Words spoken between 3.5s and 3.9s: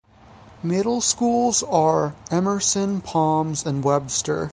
and